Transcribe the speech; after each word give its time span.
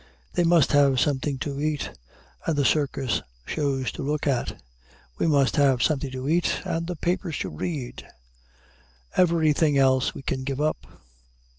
They 0.33 0.43
must 0.43 0.71
have 0.71 0.99
something 0.99 1.37
to 1.41 1.59
eat, 1.59 1.91
and 2.47 2.55
the 2.55 2.65
circus 2.65 3.21
shows 3.45 3.91
to 3.91 4.01
look 4.01 4.25
at. 4.25 4.59
We 5.19 5.27
must 5.27 5.57
have 5.57 5.83
something 5.83 6.09
to 6.09 6.27
eat, 6.27 6.59
and 6.65 6.87
the 6.87 6.95
papers 6.95 7.37
to 7.41 7.49
read. 7.49 8.07
Everything 9.15 9.77
else 9.77 10.15
we 10.15 10.23
can 10.23 10.43
give 10.43 10.59
up. 10.59 10.87